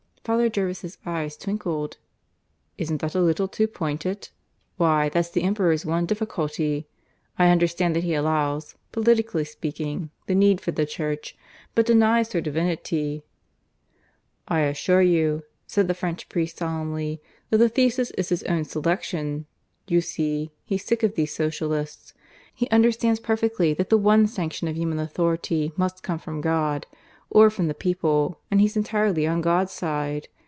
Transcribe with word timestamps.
Father 0.23 0.49
Jervis' 0.49 0.99
eyes 1.03 1.35
twinkled. 1.35 1.97
"Isn't 2.77 3.01
that 3.01 3.15
a 3.15 3.21
little 3.21 3.47
too 3.47 3.65
pointed? 3.65 4.29
Why, 4.77 5.09
that's 5.09 5.31
the 5.31 5.41
Emperor's 5.41 5.83
one 5.83 6.05
difficulty! 6.05 6.85
I 7.39 7.47
understand 7.49 7.95
that 7.95 8.03
he 8.03 8.13
allows, 8.13 8.75
politically 8.91 9.45
speaking, 9.45 10.11
the 10.27 10.35
need 10.35 10.61
for 10.61 10.69
the 10.71 10.85
Church, 10.85 11.35
but 11.73 11.87
denies 11.87 12.33
her 12.33 12.39
divinity." 12.39 13.23
"I 14.47 14.59
assure 14.59 15.01
you," 15.01 15.41
said 15.65 15.87
the 15.87 15.95
French 15.95 16.29
priest 16.29 16.59
solemnly, 16.59 17.19
"that 17.49 17.57
the 17.57 17.67
thesis 17.67 18.11
is 18.11 18.29
his 18.29 18.43
own 18.43 18.63
selection. 18.63 19.47
You 19.87 20.01
see, 20.01 20.51
he's 20.63 20.85
sick 20.85 21.01
of 21.01 21.15
these 21.15 21.33
Socialists. 21.33 22.13
He 22.53 22.69
understands 22.69 23.19
perfectly 23.19 23.73
that 23.73 23.89
the 23.89 23.97
one 23.97 24.27
sanction 24.27 24.67
of 24.67 24.77
human 24.77 24.99
authority 24.99 25.73
must 25.75 26.03
come 26.03 26.19
from 26.19 26.41
God, 26.41 26.85
or 27.33 27.49
from 27.49 27.69
the 27.69 27.73
people; 27.73 28.37
and 28.51 28.59
he's 28.59 28.75
entirely 28.75 29.25
on 29.25 29.39
God's 29.39 29.71
side! 29.71 30.27